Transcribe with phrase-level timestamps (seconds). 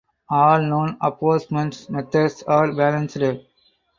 [0.31, 3.21] All known apportionment methods are balanced.